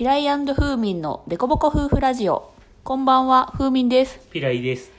[0.00, 2.54] ピライフーミンのデコボコ夫婦ラジオ。
[2.84, 4.18] こんばんは、フーミンです。
[4.30, 4.90] ピライです。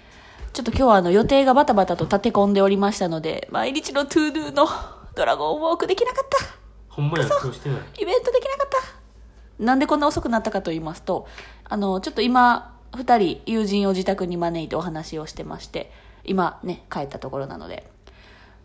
[0.53, 4.67] ちょっと今日はあの予定がバタバタと立て込んでおりましたので、毎日の ToDo の
[5.15, 6.37] ドラゴンウォークできなかった。
[6.87, 7.79] ほんまや、今日してない。
[7.99, 8.69] イベントできなかっ
[9.57, 9.63] た。
[9.63, 11.25] なんでこんな遅くなったかと言いますと、
[11.63, 15.91] あの、ちょっと今、二人友人を自宅に招いてお話をしてまして、
[16.25, 17.89] 今ね、帰ったところなので、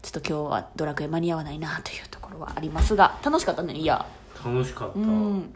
[0.03, 4.05] ちょっと今日はドラクエ間に合わないなというところはありますが、楽しかったね、いや。
[4.45, 4.99] 楽しかった。
[4.99, 5.55] うん、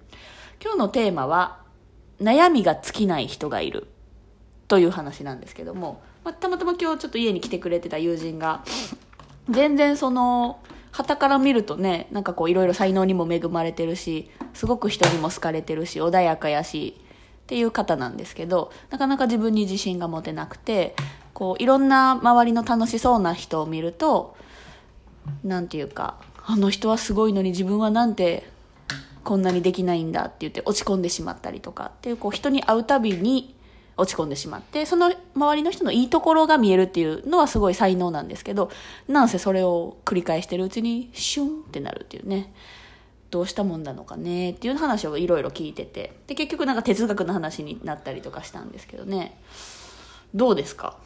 [0.63, 1.59] 今日のテーマは
[2.21, 3.87] 悩みが尽きない人がいる。
[4.71, 8.63] という話なんですけども、まあ、たまたま今日ちょっと家に来てくれてた友人が
[9.49, 10.61] 全然その
[10.93, 17.03] 傍から見るとねなんかこういろいろ才能にも恵まれてるしすごく人にも好かれてるし穏やかやしっ
[17.46, 20.95] ていう方なんですけどなかなか自分に自信が持てなくて
[21.35, 24.37] こういろんな周りの楽しそうな人を見ると
[25.43, 28.49] なんていうかあの人はすごいのに自分はなんて
[29.25, 33.55] こんなにできないんだって言って落ち込んでしまったりとかっていうこう人に会うたびに
[33.97, 38.71] 落ち込んでしまってその周りの人のいいところが見えるっていうのはすごい才能なんですけど
[39.09, 42.53] なんせそれを繰り返してるうちにシュンってなるっていうね。
[43.31, 46.15] どうしたもんなのかねっていう話をいろいろ聞いてて。
[46.27, 49.41] で結局なんか哲学の話になったりとかしたんですけどね。
[50.34, 50.97] どうですか？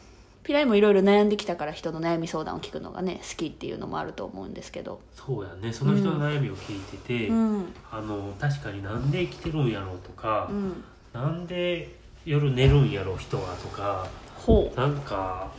[0.45, 5.01] ピライもいろいろ悩んできたから人の悩み相談を聞くのがね好きっていうのもあると思うんですけど。
[5.13, 7.65] そうやね、その人の悩みを聞いてて、うん。
[7.91, 10.83] あの、確かになんで生きてるんやろうとかう、ん。
[11.13, 14.79] なんで夜寝るんやろう人はとか、ほう。
[14.79, 15.51] なんか、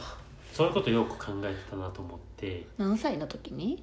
[0.52, 3.82] そういうことよく考えてたなと思って、何歳の時に？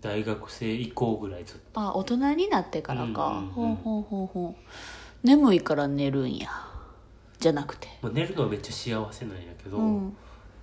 [0.00, 1.80] 大学生以降ぐらいずっと。
[1.80, 5.26] あ大人になってからか、うんうんうんほうほうほうほう。
[5.26, 6.48] 眠いから寝るんや
[7.40, 7.88] じゃなくて。
[8.02, 10.16] まあ、寝るのはめっちゃ幸せなんやけど、うん。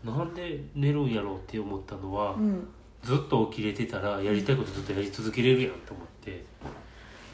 [0.06, 2.68] なんで寝るんやろうって思ったのは、うん。
[3.04, 6.46] ずっと起きれてたらやりたいことずっとやり続けれるやんと思って。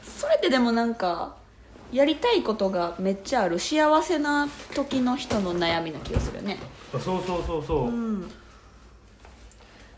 [0.02, 1.36] それってでもなんか
[1.92, 6.58] やりたいことがめっちゃある幸せな時の人の悩みな気がするよね。
[6.94, 7.88] あそうそうそうそう。
[7.88, 8.30] うん。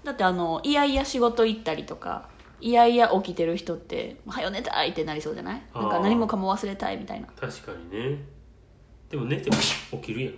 [0.04, 2.28] だってあのいやいや仕事行ったりとか
[2.60, 5.62] いやいや起きてる人って「はよ寝たい」ってなりそうじゃない？
[5.74, 7.26] なんか何もかも忘れたいみたいな。
[7.38, 8.18] 確かにね
[9.10, 9.56] でも寝ても
[9.92, 10.34] 起きるやん。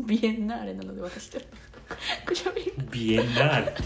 [0.00, 1.48] ビエンナーレなので私ちょっと
[2.26, 3.76] くしゃみビエンナーレ。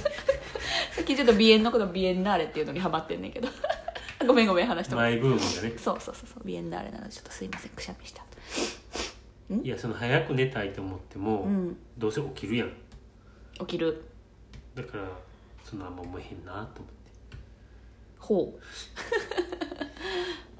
[0.92, 3.48] さっきちょっとビエンのことビエンナーレっていうのにハマってんねんけど。
[4.26, 5.02] ごめんごめん話しても。
[5.02, 5.78] マイブームがね。
[5.78, 6.44] そうそうそうそう。
[6.44, 8.24] ビエンナーレなのでちょっとすいませんくしゃみした。
[9.62, 11.76] いやその早く寝たいと思っても、うん。
[11.98, 12.72] どうせ起きるやん。
[13.60, 14.02] 起きる。
[14.74, 15.08] だから
[15.64, 17.00] そんなあんま思えへんなと思って。
[18.18, 19.49] ほう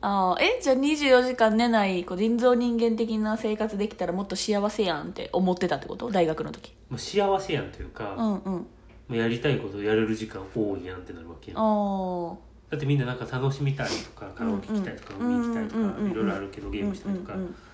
[0.02, 6.10] ああえじゃあ24時間寝ないこう人造人間的な生活できたらもっと幸せやんって思ってたってこと？
[6.10, 6.72] 大学の時。
[6.88, 8.66] もう幸せやんというか、もうんうん。
[9.10, 11.60] うやりたいことやれる時間多いやんってなるわけやん。
[11.60, 12.34] あ
[12.70, 17.69] だってみんななんか楽しみたいとかカラオケ行きたいとかうん海行きたいとうんうんうんかいろいろあるけどゲームしたいとか、うんうんうんちょっと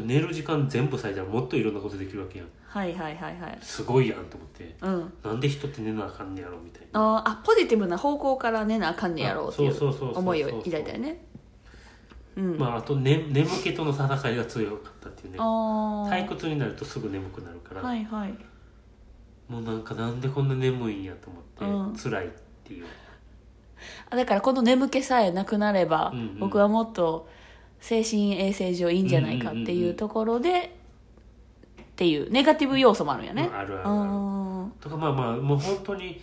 [0.00, 2.48] 寝る時間全部割いたらもっといろんなことできるわけやん。
[2.66, 3.58] はいはいはいはい。
[3.60, 4.74] すごいやんと思って。
[4.80, 5.12] うん。
[5.22, 7.16] なんで人って寝なあかんねやろみたいな。
[7.16, 10.18] あーあポジティブな方向から寝なあかんねやろうっていうそうそうそうそうう。
[10.18, 11.24] 思いを抱いたよね。
[12.34, 15.36] うん、まああと、ね、眠気との戦いが強かったっていうね。
[15.38, 18.34] ああ退屈になるとすぐ眠くなるから、はいはい。
[19.48, 22.10] もうなんかなんでこんな眠いんやと思って、うん。
[22.10, 22.30] 辛いっ
[22.64, 22.86] ていう。
[24.08, 26.38] あだからこの眠気さえなくなれば、うんうん。
[26.38, 27.28] 僕はもっと
[27.82, 30.76] 精神衛生上いいんじゃないかっていうところで、
[31.82, 33.88] っていうネガティブ要素もあるんやね、まああるあるある。
[33.88, 36.20] あとかまあまあもう本当に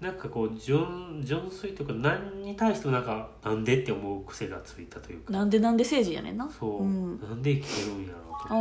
[0.00, 5.30] なんかこう純純粋というか何に対してもなんかなんでって思う癖がついたというか。
[5.30, 6.50] ーなんでなんで政治やねんな。
[6.50, 7.20] そう、うん。
[7.20, 8.54] なんで生きてるんやろうとあか。
[8.56, 8.58] ー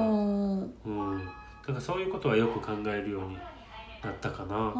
[0.85, 1.25] うん。
[1.67, 1.75] なん。
[1.75, 3.38] かそういうことはよく考えるように
[4.03, 4.73] なったかな。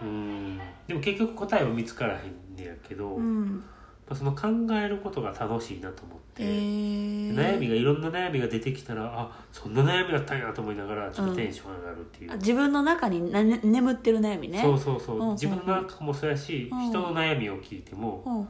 [0.00, 3.64] うんでも結局答えは見つからへんねやけど、まうん
[4.10, 14.60] あ、その考えることが楽しいなと思って、えー、悩みがいろんな悩みが出てきたらあそんな悩みだったんやと思いながらちょっとテンション上がるっていう、あ自分の中にな、ね、眠ってる悩みね。
[14.62, 15.34] そうそうそう、うんうんうん。
[15.34, 16.88] 自分の中もそうやし、うん。
[16.88, 18.46] 人の悩みを聞いても、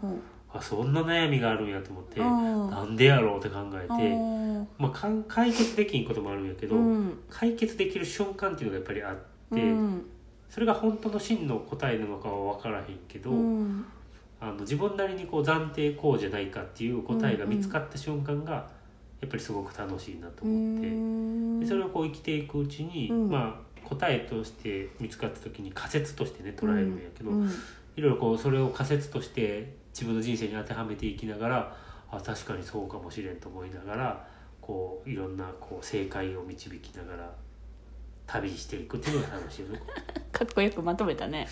[0.53, 2.71] あそんな悩みがあるんやと思って、うん。
[2.71, 4.19] なんでやろうって考えて、う
[4.61, 4.69] ん。
[4.79, 9.17] まあ、かん解決できんこともあるんやけど、うん解決できる瞬間っていうのがやっぱりあっ
[9.55, 10.07] て、うん
[10.49, 13.85] それが本当の真の答えなのかは分からへんけど、うん
[14.41, 18.71] あの自分なりにこう暫定こうじゃないかっていう答えが見つかった瞬間が
[19.21, 23.31] やっぱりすごく楽しいなと思って、でそれをこう生きていくうちに、うん。
[23.31, 27.51] まあ答えとして見つかった時に仮説としてね捉えるんやけど、うん。
[27.97, 31.77] いろいろこうそれを仮説として自分の人生に当てはめていきながら
[32.11, 34.27] あ確かにそうかもしれんと思いながら
[34.61, 37.33] こういろんなこう正解を導きながら
[38.27, 39.83] 旅していくっていうのが楽しいよね。
[40.31, 41.49] かっこよくまとめたね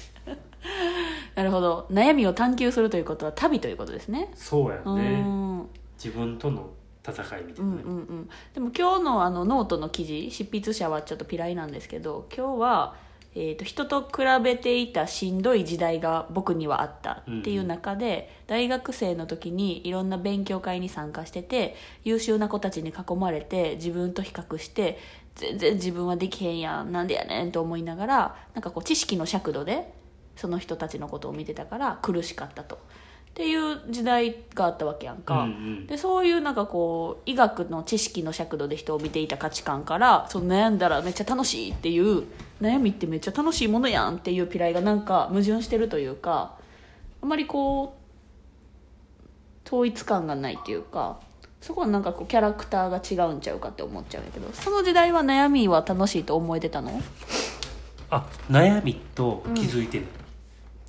[1.36, 1.86] なるほど。
[1.90, 4.30] 悩みを探求するということは旅ということですね。
[4.34, 5.68] そうやうねん。
[6.02, 6.70] 自分との
[7.06, 12.96] 戦いみたうんいなね、うんうんでも今日のあのノートの記事執筆者はちょっとピライなんですけど今日は、
[13.34, 24.98] えー、と人と比べていたしんどい時代が僕にはあったっていう中で、大学生の時にいろんな勉強会に参加してて優秀な子たちに囲まれて自分と比較して
[25.36, 29.92] 全然自分はできへんやんなんでやねんと思いながらなんかこう知識の尺度で
[30.36, 32.76] その人たちのことを見てたから苦しかったと。
[32.76, 32.78] っ
[33.36, 35.42] ていう時代があったわけやんか。
[35.42, 42.24] うんうんでそういうなんかこう医学の知識の尺度で人を見ていた価値観からその悩んだらめっちゃ楽しいっていう
[42.62, 46.54] 悩みってめっちゃ楽しいものやんっていうピライがなんか矛盾してるというか
[47.22, 47.98] あまりこ
[49.64, 51.20] う統一感がないっていうか
[51.60, 57.02] そこはなんかこうキャラクターが違うんちゃうかって思っちゃうんやけどその時代は悩みは楽しいと思えてたの？
[58.10, 60.06] あ悩みと気づいてる、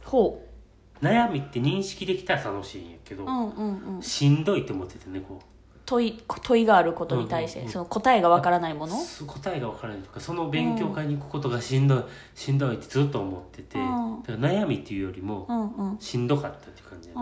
[0.09, 0.43] ほ
[1.01, 4.01] 悩みって認識できたら楽しいんやけど、ううんうんうん。
[4.01, 5.45] しんどいって思っててねこう。
[5.85, 7.73] 問い問いがあることに対して、うんうんうん。
[7.73, 8.97] その答えがわからないもの？
[8.97, 12.03] す答えが分からないとかその勉強会に行くことがしんどい、
[12.35, 14.23] しんどいってずっと思ってて、うん。
[14.23, 15.97] だから悩みっていうよりもうんうん。
[15.99, 17.21] しんどかったっていう感じだね、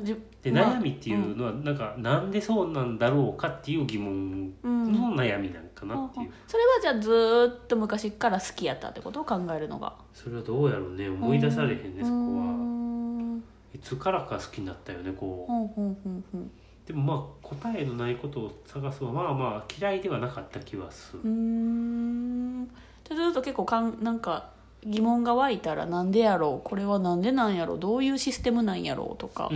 [0.00, 9.20] ーじでまあ悩みっていうのはなんかなんでそうなんだろうかっていう疑問の悩みなんかなっていう、それはじゃあずーっと昔から好きやったってこと？
[9.20, 9.94] を考えるのが。
[10.12, 11.08] それはどうやろうね。
[11.08, 12.44] 思い出されへんねそこは。
[12.52, 13.42] ん
[13.74, 16.86] いつからか好きになったよねこう。
[16.86, 21.20] でもまあ答えのないことを探すはまあまあ嫌いではなかった気はする。
[21.24, 22.66] うーん。
[22.66, 24.50] でずっと結構かんなんか
[24.86, 26.68] 疑問が湧いたらなんでやろう？
[26.68, 27.78] これはなんでなんやろう？
[27.78, 29.50] どういうシステムなんやろうとか、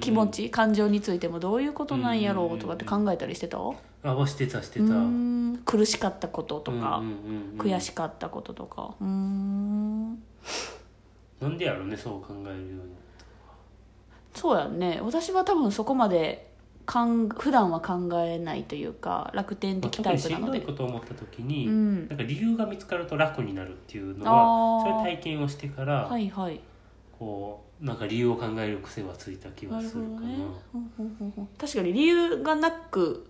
[0.00, 2.58] 気持ち感情についてもどういうことなんやろう？
[2.58, 3.58] とかって考えたりしてた？
[3.58, 4.86] うあはしてたしてた
[5.64, 7.02] 苦しかったこととか、
[7.56, 8.94] 悔しかったこととか。
[9.00, 10.22] うーん。
[11.40, 12.94] なんでやろうねそう考えるように
[14.34, 15.00] そうやんね。
[15.02, 16.48] 私は多分そこまで
[16.86, 22.08] かん普段は考えないというか楽天まあ的タ特にしんどいイプなので、ことを思った時に、うん。
[22.08, 24.84] なんか理由が見つかると楽になるっていうのあはー。
[24.84, 26.60] そういう体験をしてから、はいはい。
[27.18, 30.28] こうなんか理由を考える癖はついた気なるはするかな。
[30.28, 30.36] ね。
[31.58, 33.27] 確かに理由がなく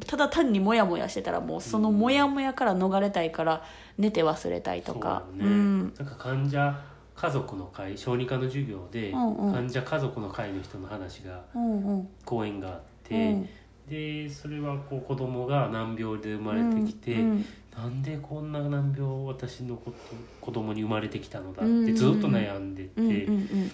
[0.00, 3.62] ただ単にモヤモヤしてたらもうそのモヤモヤから逃れたいから
[3.98, 5.22] 寝て忘れたいとか。
[5.38, 6.78] なんか患者
[7.14, 9.52] 家族の会小児科の授業で、うんうん。
[9.52, 12.08] 患者家族の会の人の話がうんうん。
[12.24, 13.48] 講演があって、うん。
[13.88, 17.44] でそれはこう子供が難病で生まれてきて、うん
[17.76, 19.96] なんでこんな難病を私のこと
[20.40, 23.70] 子供に生まれてきたのだっうんてずっと悩んでて、うん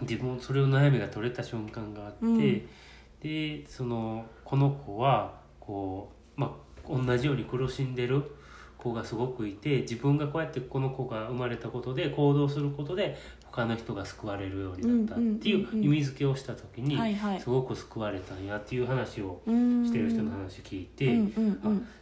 [0.00, 0.06] うん。
[0.06, 2.68] でもそれを悩みが取れた瞬間があって、うん
[3.22, 8.22] でそのこの子はこう、まあ、同じように苦しんでる
[8.78, 13.16] 子がすごくいて自分がこうやってこの子が生まれたことで行動することで
[13.50, 16.96] 他の人が救われるようになったっていう意味付けをした時に、
[17.40, 21.18] すごく救われたんやっていう話をうんしてる人の話聞いて、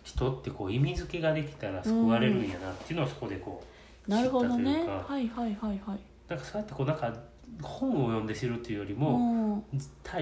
[0.03, 3.65] 人ってこう意味付けができたら救われるんやなっていうのはそこでこ
[4.07, 4.93] う知ったというか。
[5.09, 6.01] はいはいはいはい。
[6.29, 7.15] なんかそうやってこうなんか
[7.63, 9.65] 本を読んで知るっていうよりうも、ん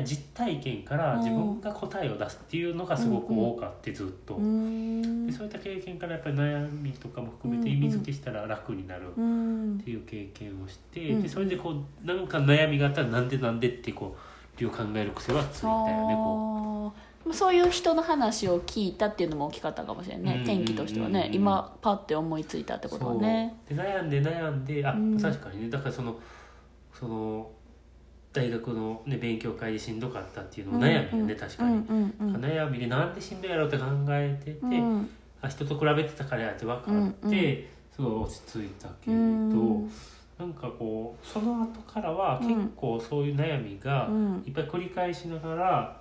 [0.04, 1.18] 実体験からうん。
[1.20, 5.26] 自分が答えを出すっていうのがすごく多かってずっと、うん。
[5.26, 11.22] でそういった経験からやっぱり悩みとかも含めて意味付けしたら楽になるっうんていう経験をして、うん。
[11.22, 11.74] でそれでこ
[12.04, 17.32] うなんか悩みがあったらなんでなんでってこう理由を考える癖はついたよねこあー。
[17.32, 20.42] そういう人の話を聞いたっていうのも大きかったかもしれないね、うん。
[20.44, 21.34] 転機としてはね、うん。
[21.34, 23.56] 今パッて思いついたってうことはね。
[23.68, 25.20] で悩んで悩んであ、うん。
[25.20, 25.68] 確かにね。
[25.68, 26.16] だからその
[26.98, 27.50] その
[28.32, 31.86] 大学の、ね、勉強会でしんどかったっていうのも悩みよね、確かに。
[31.86, 35.08] 悩みでなんでしんどいやろうって考えてて、うん。
[35.40, 39.90] あ人と比べてたからやって分かって、すごい落ち着いたけうれど、ん。
[40.38, 42.48] なんかこうその後からはうん。
[42.48, 44.42] 結構そういう悩みがうん。
[44.46, 46.00] いっぱい繰り返しながら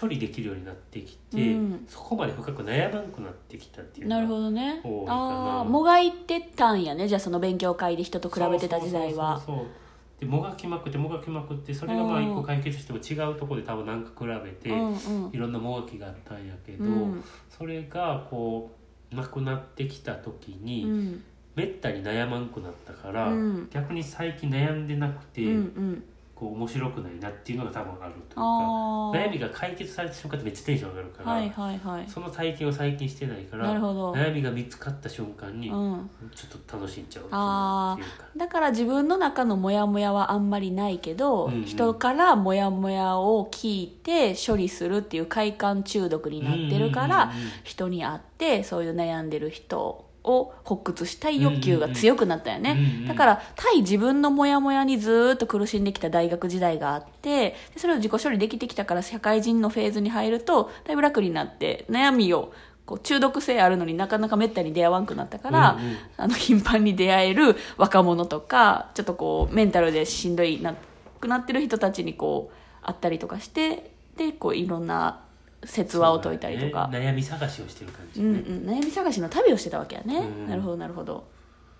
[0.00, 1.84] 処理できるようになってきて、うん。
[1.88, 4.82] そこまで深く悩まなくなってきたっていうのなるがほどね。
[5.06, 9.38] あもがいてたんやねじゃあその勉強会で人と比べてた時代は。
[9.38, 9.89] そうそうそうそう
[10.20, 12.30] でもがきまくってもがきまくってそれがまあうん。
[12.30, 15.30] 一個解決しても違うところで多分なんか比べて、うんうん。
[15.32, 17.24] いろんなもがきがあったんやけど、うん。
[17.48, 18.70] それがこ
[19.10, 21.24] うなくなってきた時に、うん。
[21.56, 23.68] めったに悩まんくなったから、うん。
[23.70, 26.04] 逆に最近悩んでなくて、うんうん
[26.40, 32.08] こう面白くないなっていうのが多分あるというかあ悩みが解決された瞬間ってめっちゃテンション上がるから、あはいはいはい。
[32.08, 36.10] その体験を最近してないから悩みが見つかった瞬間に、うん。
[36.34, 37.98] ちょっと楽しんじゃうあ
[38.34, 41.64] だから自分の中のモヤモヤはあんまりないけど、うんうん。
[41.64, 47.50] 人からモヤモヤを聞いて処理するっていう快感中毒になってるから、うんうんうんうん。
[47.64, 53.08] 人に会ってそういう悩んでる人を発掘したい欲求が強くなったよね、うんうんうん。
[53.08, 62.52] だから対自分のモヤモヤにずーっと苦しんできた大学時代があってでそれを自己処理できてきたから社会人のフェーズに入るとだいぶ楽になって悩みを
[62.84, 65.96] こう中毒性あるのになかなかめったに出会わんくなったから、うんうん。
[66.16, 70.74] あの頻繁に出会える若者とかちょっとこうメンタルでしんどいな
[71.20, 75.20] くなってる人たちにこう会ったりとかしてでこういろんな
[75.64, 76.88] 説話を解いたりとか。
[76.88, 76.98] ね。
[76.98, 80.48] 悩み探しをしてる感じ、うんうん、悩み探しの旅をしてたわけやね、うん。
[80.48, 81.24] なるほどなるほど。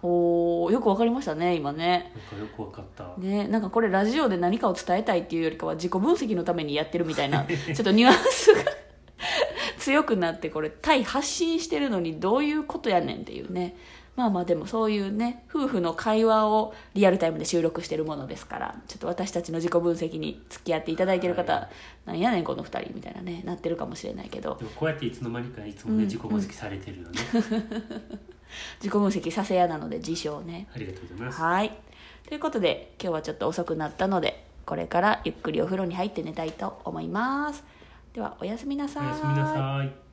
[0.03, 2.13] おーよくわかりましたね今ね。
[2.33, 8.65] なんかよくわかった、ねなんかこれラジオで何かを伝えたいっていうよりかは自己分析のためにやってるみたいな ちょっとニュアンスが
[9.79, 13.77] 強くなってこれ対発信してるのにどういうことやねんっていうね
[14.17, 21.69] まあまあでもそういうね夫婦の会話をリアルタイムで収録してるものですからちょっと私たちの自己分析に付き合っていただいてる方、は
[22.07, 24.57] なんやねんこの二人みたいなねなってるかもしれないけど。
[24.57, 27.19] でもこうやっていつの間にかいつもね、うん自己分析されてるよね、
[28.81, 30.69] 自己分析させ屋なので自称ね。
[30.75, 31.41] ありがとうございます。
[31.41, 31.79] はい。
[32.29, 37.65] ということで今日はちょっと遅くなったのでこれからゆっくりお風呂に入って寝たいと思います。
[38.13, 40.10] ではおやすみなさおやすみなさい